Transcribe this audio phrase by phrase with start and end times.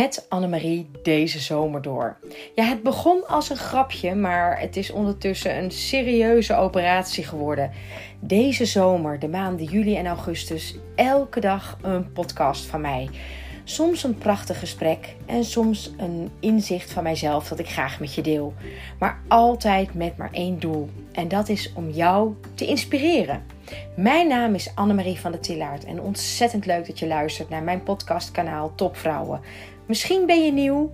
[0.00, 2.16] met Annemarie deze zomer door.
[2.54, 7.70] Ja, het begon als een grapje, maar het is ondertussen een serieuze operatie geworden.
[8.20, 13.08] Deze zomer, de maanden juli en augustus, elke dag een podcast van mij.
[13.64, 18.22] Soms een prachtig gesprek en soms een inzicht van mijzelf dat ik graag met je
[18.22, 18.54] deel.
[18.98, 20.88] Maar altijd met maar één doel.
[21.12, 23.42] En dat is om jou te inspireren.
[23.96, 27.82] Mijn naam is Annemarie van der Tillaert en ontzettend leuk dat je luistert naar mijn
[27.82, 29.40] podcastkanaal Topvrouwen.
[29.86, 30.92] Misschien ben je nieuw,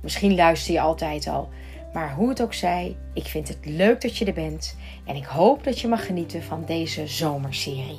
[0.00, 1.48] misschien luister je altijd al.
[1.92, 5.24] Maar hoe het ook zij, ik vind het leuk dat je er bent en ik
[5.24, 7.98] hoop dat je mag genieten van deze zomerserie.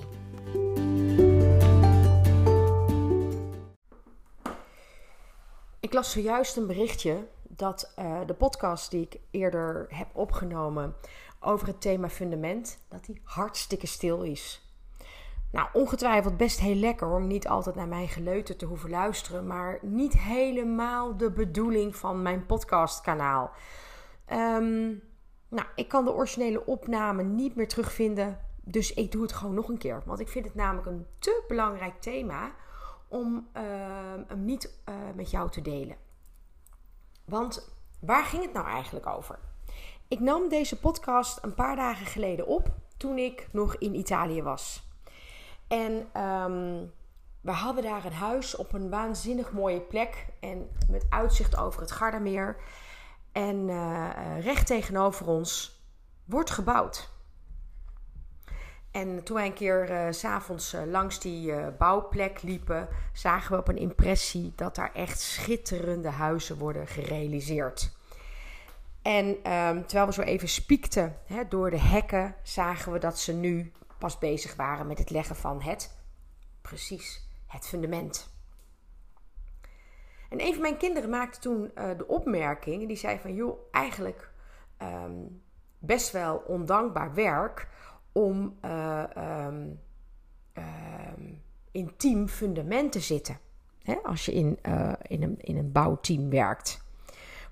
[5.79, 10.95] Ik las zojuist een berichtje dat uh, de podcast die ik eerder heb opgenomen
[11.39, 14.69] over het thema fundament, dat die hartstikke stil is.
[15.52, 19.80] Nou, ongetwijfeld best heel lekker om niet altijd naar mijn geleuter te hoeven luisteren, maar
[19.81, 23.52] niet helemaal de bedoeling van mijn podcastkanaal.
[24.33, 25.02] Um,
[25.47, 29.70] nou, ik kan de originele opname niet meer terugvinden, dus ik doe het gewoon nog
[29.70, 30.02] een keer.
[30.05, 32.52] Want ik vind het namelijk een te belangrijk thema
[33.08, 33.64] om uh,
[34.27, 35.95] hem niet uh, met jou te delen.
[37.25, 39.39] Want waar ging het nou eigenlijk over?
[40.08, 44.89] Ik nam deze podcast een paar dagen geleden op toen ik nog in Italië was.
[45.70, 46.92] En um,
[47.42, 51.92] we hadden daar een huis op een waanzinnig mooie plek en met uitzicht over het
[51.92, 52.58] Gardameer.
[53.31, 54.09] En uh,
[54.42, 55.81] recht tegenover ons
[56.26, 57.09] wordt gebouwd.
[58.92, 63.67] En toen wij een keer uh, s'avonds uh, langs die bouwplek liepen, zagen we op
[63.67, 67.92] een impressie dat daar echt schitterende huizen worden gerealiseerd.
[69.02, 73.33] En um, terwijl we zo even spiekten hè, door de hekken, zagen we dat ze
[73.33, 75.97] nu pas bezig waren met het leggen van het,
[76.61, 78.30] precies, het fundament.
[80.30, 84.32] En een van mijn kinderen maakte toen de opmerking, die zei van, joh, eigenlijk
[84.82, 85.42] um,
[85.80, 87.67] best wel ondankbaar werk
[88.11, 89.80] om uh, um,
[90.54, 93.39] um, intiem fundament te zitten.
[93.83, 93.95] Hè?
[94.04, 96.83] Als je in, uh, in, een, in een bouwteam werkt.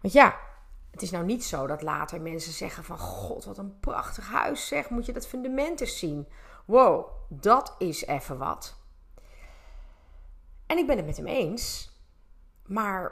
[0.01, 0.39] Want ja,
[0.97, 2.97] het is nou niet zo dat later mensen zeggen van...
[2.97, 6.27] God, wat een prachtig huis zeg, moet je dat fundament eens zien.
[6.65, 8.77] Wow, dat is even wat.
[10.65, 11.91] En ik ben het met hem eens.
[12.65, 13.11] Maar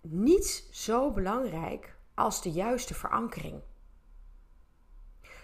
[0.00, 3.62] niet zo belangrijk als de juiste verankering.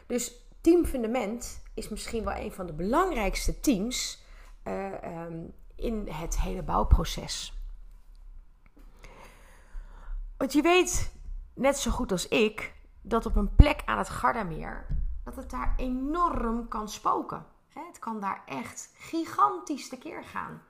[0.06, 4.24] Dus Team Fundament is misschien wel een van de belangrijkste teams
[4.64, 7.56] uh, um, in het hele bouwproces.
[10.36, 11.20] Want je weet
[11.54, 14.86] net zo goed als ik dat op een plek aan het Gardameer
[15.24, 17.46] dat het daar enorm kan spoken.
[17.68, 20.62] Het kan daar echt gigantisch tekeer gaan.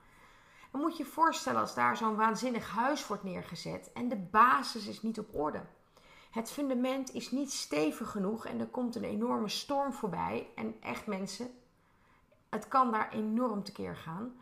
[0.71, 4.87] Dan moet je je voorstellen als daar zo'n waanzinnig huis wordt neergezet en de basis
[4.87, 5.61] is niet op orde.
[6.31, 10.47] Het fundament is niet stevig genoeg en er komt een enorme storm voorbij.
[10.55, 11.51] En echt mensen,
[12.49, 14.33] het kan daar enorm tekeer gaan.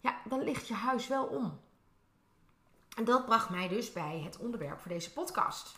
[0.00, 1.60] Ja, dan ligt je huis wel om.
[2.96, 5.74] En dat bracht mij dus bij het onderwerp voor deze podcast.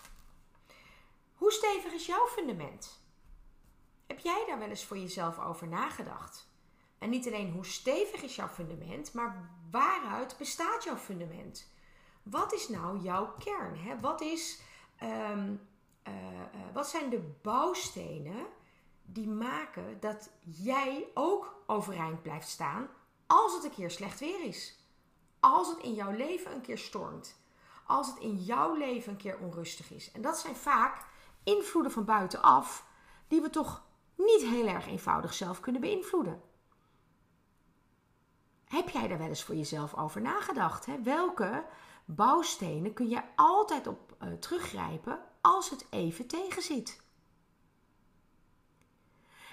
[1.34, 3.02] Hoe stevig is jouw fundament?
[4.06, 6.48] Heb jij daar wel eens voor jezelf over nagedacht?
[6.98, 11.72] En niet alleen hoe stevig is jouw fundament, maar waaruit bestaat jouw fundament?
[12.22, 13.78] Wat is nou jouw kern?
[13.78, 14.00] Hè?
[14.00, 14.60] Wat is
[15.02, 15.60] um,
[16.08, 16.40] uh, uh,
[16.72, 18.46] wat zijn de bouwstenen
[19.02, 22.88] die maken dat jij ook overeind blijft staan
[23.26, 24.83] als het een keer slecht weer is?
[25.44, 27.36] Als het in jouw leven een keer stormt.
[27.86, 30.12] Als het in jouw leven een keer onrustig is.
[30.12, 31.06] En dat zijn vaak
[31.42, 32.86] invloeden van buitenaf
[33.28, 33.82] die we toch
[34.14, 36.42] niet heel erg eenvoudig zelf kunnen beïnvloeden.
[38.64, 40.86] Heb jij daar wel eens voor jezelf over nagedacht?
[40.86, 41.02] Hè?
[41.02, 41.64] Welke
[42.04, 47.02] bouwstenen kun je altijd op uh, teruggrijpen als het even tegenzit.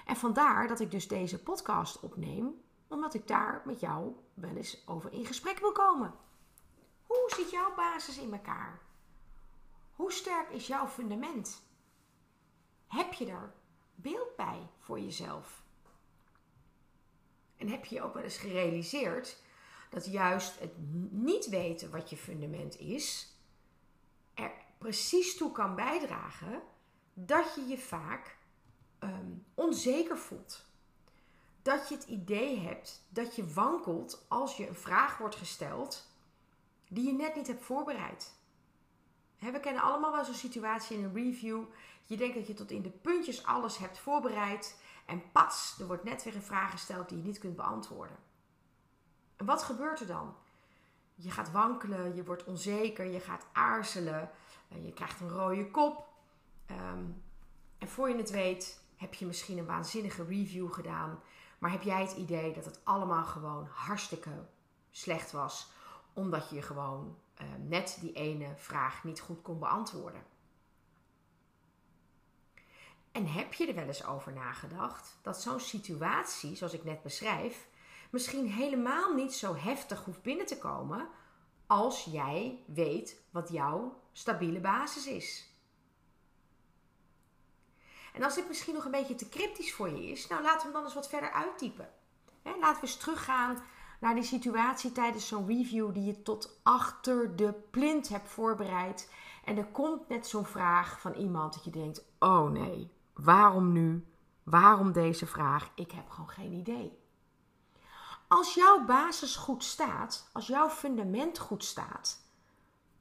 [0.06, 2.61] En vandaar dat ik dus deze podcast opneem,
[2.92, 6.14] omdat ik daar met jou wel eens over in gesprek wil komen.
[7.06, 8.80] Hoe zit jouw basis in elkaar?
[9.92, 11.62] Hoe sterk is jouw fundament?
[12.86, 13.54] Heb je er
[13.94, 15.62] beeld bij voor jezelf?
[17.56, 19.42] En heb je ook wel eens gerealiseerd
[19.90, 20.72] dat juist het
[21.10, 23.36] niet weten wat je fundament is,
[24.34, 26.62] er precies toe kan bijdragen
[27.14, 28.36] dat je je vaak
[29.00, 30.66] um, onzeker voelt.
[31.62, 36.06] Dat je het idee hebt dat je wankelt als je een vraag wordt gesteld
[36.88, 38.34] die je net niet hebt voorbereid.
[39.38, 41.62] we kennen allemaal wel zo'n situatie in een review.
[42.04, 44.80] Je denkt dat je tot in de puntjes alles hebt voorbereid.
[45.06, 48.16] En pas, er wordt net weer een vraag gesteld die je niet kunt beantwoorden.
[49.36, 50.34] En wat gebeurt er dan?
[51.22, 54.30] je gaat wankelen, je wordt onzeker, je gaat aarzelen,
[54.68, 56.08] eh, je krijgt een rode kop.
[56.66, 57.04] Ehm,
[57.78, 61.20] en voor je het weet, heb je misschien een waanzinnige review gedaan.
[61.62, 64.30] Maar heb jij het idee dat het allemaal gewoon hartstikke
[64.90, 65.70] slecht was,
[66.12, 70.22] omdat je gewoon uh, net die ene vraag niet goed kon beantwoorden?
[73.12, 77.68] En heb je er wel eens over nagedacht dat zo'n situatie, zoals ik net beschrijf,
[78.10, 81.08] misschien helemaal niet zo heftig hoeft binnen te komen
[81.66, 85.51] als jij weet wat jouw stabiele basis is?
[88.12, 90.64] En als dit misschien nog een beetje te cryptisch voor je is, nou laten we
[90.64, 91.88] hem dan eens wat verder uittypen.
[92.42, 93.62] laten we eens teruggaan
[94.00, 99.10] naar die situatie tijdens zo'n review die je tot achter de plint hebt voorbereid.
[99.44, 104.06] En er komt net zo'n vraag van iemand dat je denkt: oh nee, waarom nu?
[104.42, 105.70] Waarom deze vraag?
[105.74, 106.98] Ik heb gewoon geen idee.
[108.28, 112.20] Als jouw basis goed staat, als jouw fundament goed staat,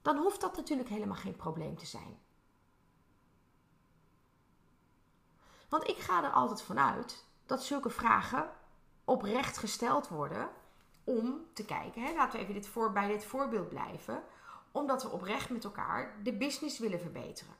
[0.02, 2.20] dan hoeft dat natuurlijk helemaal geen probleem te zijn.
[5.72, 8.50] Want ik ga er altijd vanuit dat zulke vragen
[9.06, 10.50] oprecht gesteld worden
[11.04, 12.02] om te kijken.
[12.04, 14.24] Hè, laten we even dit voor, bij dit voorbeeld blijven.
[14.72, 17.56] Omdat we oprecht met elkaar de business willen verbeteren.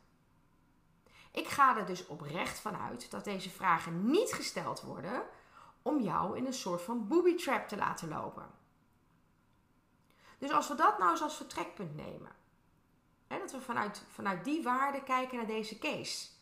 [1.32, 5.24] Ik ga er dus oprecht vanuit dat deze vragen niet gesteld worden
[5.82, 8.50] om jou in een soort van booby trap te laten lopen.
[10.38, 12.32] Dus als we dat nou eens als vertrekpunt nemen,
[13.28, 16.40] dat we vanuit, vanuit die waarde kijken naar deze case.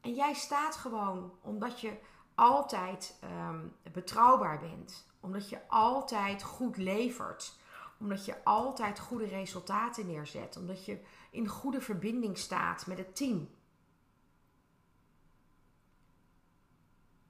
[0.00, 1.98] En jij staat gewoon omdat je
[2.34, 7.58] altijd um, betrouwbaar bent, omdat je altijd goed levert,
[7.98, 11.00] omdat je altijd goede resultaten neerzet, omdat je
[11.30, 13.50] in goede verbinding staat met het team.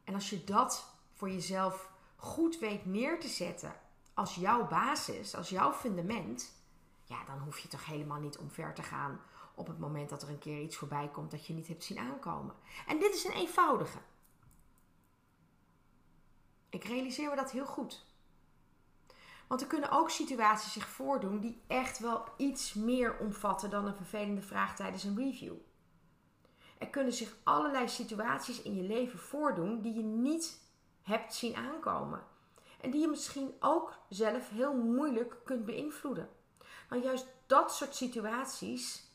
[0.04, 3.74] En als je dat voor jezelf goed weet neer te zetten
[4.14, 6.52] als jouw basis, als jouw fundament,
[7.04, 9.20] ja, dan hoef je toch helemaal niet omver te gaan
[9.58, 11.98] op het moment dat er een keer iets voorbij komt dat je niet hebt zien
[11.98, 12.54] aankomen.
[12.86, 13.98] En dit is een eenvoudige.
[16.70, 18.06] Ik realiseer me dat heel goed.
[19.48, 23.96] Want er kunnen ook situaties zich voordoen die echt wel iets meer omvatten dan een
[23.96, 25.54] vervelende vraag tijdens een review.
[26.78, 30.60] Er kunnen zich allerlei situaties in je leven voordoen die je niet
[31.02, 32.26] hebt zien aankomen.
[32.80, 36.28] En die je misschien ook zelf heel moeilijk kunt beïnvloeden.
[36.88, 39.07] Maar juist dat soort situaties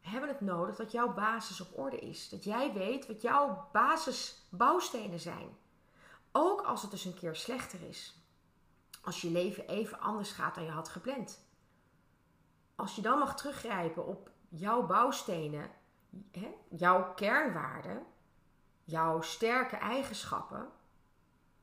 [0.00, 2.28] hebben het nodig dat jouw basis op orde is.
[2.28, 5.56] Dat jij weet wat jouw basisbouwstenen zijn.
[6.32, 8.14] Ook als het dus een keer slechter is.
[9.02, 11.48] Als je leven even anders gaat dan je had gepland.
[12.74, 15.70] Als je dan mag teruggrijpen op jouw bouwstenen,
[16.30, 18.06] hè, jouw kernwaarden,
[18.84, 20.68] jouw sterke eigenschappen,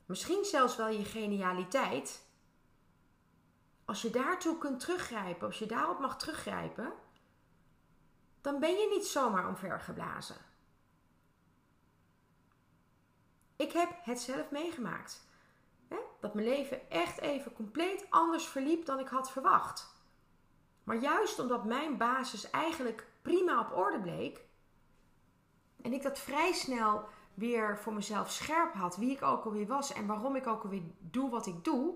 [0.06, 2.26] misschien zelfs wel je genialiteit.
[3.84, 6.92] Als je daartoe kunt teruggrijpen, als je daarop mag teruggrijpen,
[8.40, 10.36] dan ben je niet zomaar omvergeblazen.
[13.56, 15.26] Ik heb het zelf meegemaakt.
[15.88, 15.96] Hè?
[16.20, 19.96] Dat mijn leven echt even compleet anders verliep dan ik had verwacht.
[20.84, 24.40] Maar juist omdat mijn basis eigenlijk prima op orde bleek.
[25.82, 28.96] En ik dat vrij snel weer voor mezelf scherp had.
[28.96, 31.94] Wie ik ook alweer was en waarom ik ook alweer doe wat ik doe.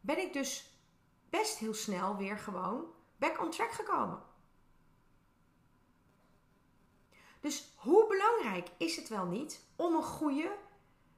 [0.00, 0.69] Ben ik dus
[1.30, 2.84] best heel snel weer gewoon
[3.16, 4.22] back on track gekomen.
[7.40, 10.56] Dus hoe belangrijk is het wel niet om een goede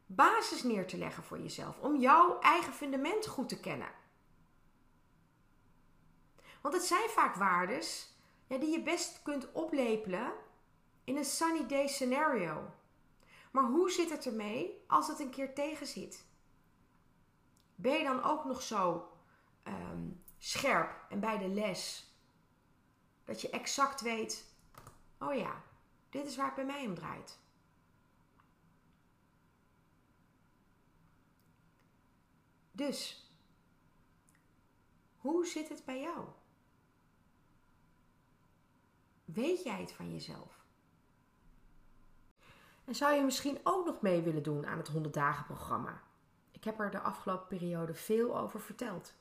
[0.07, 1.79] basis neer te leggen voor jezelf?
[1.79, 3.91] Om jouw eigen fundament goed te kennen.
[6.61, 8.15] Want het zijn vaak waardes
[8.47, 10.33] ja, die je best kunt oplepelen
[11.05, 12.71] in een sunny day scenario.
[13.51, 16.25] Maar hoe zit het ermee als het een keer tegen zit?
[17.75, 19.12] Ben je dan ook nog zo
[19.63, 22.11] ehm, scherp en bij de les
[23.25, 24.45] dat je exact weet:
[25.19, 25.63] oh ja,
[26.11, 27.41] dit is waar het bij mij om draait.
[32.73, 33.31] Dus,
[35.17, 36.29] hoe zit het bij jou?
[39.25, 40.65] Weet jij het van jezelf?
[42.85, 46.03] En zou je misschien ook nog mee willen doen aan het 100 dagen programma?
[46.51, 49.15] Ik heb er de afgelopen periode veel over verteld.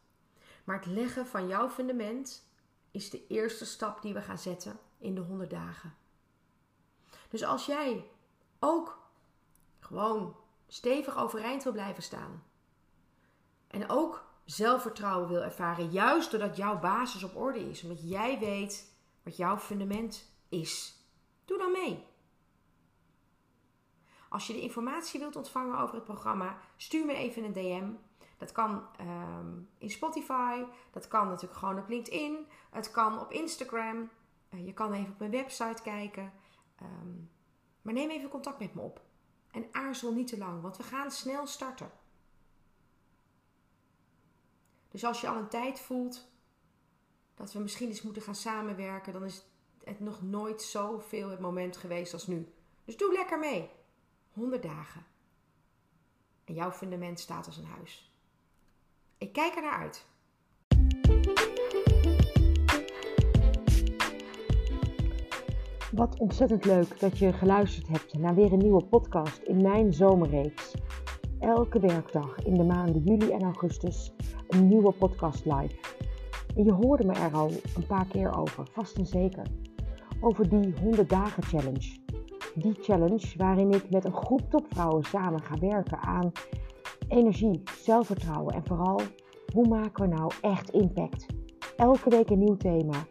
[0.63, 2.50] Maar het leggen van jouw fundament
[2.91, 5.96] is de eerste stap die we gaan zetten in de 100 dagen.
[7.30, 8.06] Dus als jij
[8.60, 9.10] ook
[9.80, 10.36] gewoon
[10.68, 12.44] stevig overeind wil blijven staan
[13.68, 18.94] en ook zelfvertrouwen wil ervaren, juist doordat jouw basis op orde is, omdat jij weet
[19.24, 20.96] wat jouw fundament is,
[21.46, 22.10] doe dan mee.
[24.30, 27.89] Als je de informatie wilt ontvangen over het programma, stuur me even een DM.
[28.41, 34.10] Dat kan ehm, in Spotify, dat kan natuurlijk gewoon op LinkedIn, het kan op Instagram.
[34.50, 36.33] Eh, je kan even op mijn website kijken.
[36.75, 37.15] Ehm,
[37.81, 39.01] maar neem even contact met me op.
[39.51, 41.91] En aarzel niet te lang, want we gaan snel starten.
[44.89, 46.31] Dus als je al een tijd voelt
[47.36, 49.45] dat we misschien eens moeten gaan samenwerken, dan is
[49.83, 52.53] het nog nooit zoveel het moment geweest als nu.
[52.86, 53.69] Dus doe lekker mee.
[54.33, 55.05] 100 dagen.
[56.43, 58.11] En jouw fundament staat als een huis.
[59.22, 60.06] Ik kijk er naar uit.
[65.92, 70.75] Wat ontzettend leuk dat je geluisterd hebt naar weer een nieuwe podcast in mijn zomerreeks.
[71.40, 74.12] Elke werkdag in de maanden juli en augustus
[74.48, 75.75] een nieuwe podcast live.
[76.56, 79.46] En je hoorde me er al een paar keer over, vast en zeker.
[80.22, 81.98] Over die 100 dagen challenge.
[82.56, 86.32] Die challenge waarin ik met een groep topvrouwen samen ga werken aan
[87.12, 89.01] energie, zelfvertrouwen en vooral
[89.53, 91.25] hoe maken we nou echt impact.
[91.75, 93.06] Elke week een nieuw thema.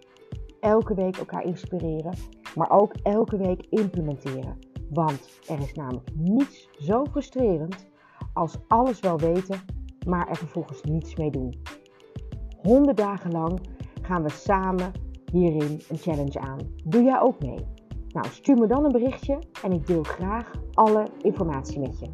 [0.61, 2.15] Elke week elkaar inspireren,
[2.55, 4.59] maar ook elke week implementeren.
[4.91, 7.89] Want er is namelijk niets zo frustrerend
[8.33, 9.61] als alles wel weten,
[10.07, 11.63] maar er vervolgens niets mee doen.
[12.63, 13.61] 100 dagen lang
[14.03, 14.93] gaan we samen
[15.33, 16.59] hierin een challenge aan.
[16.85, 17.67] Doe jij ook mee?
[18.09, 22.09] Nou, stuur me dan een berichtje en ik deel graag alle informatie met je.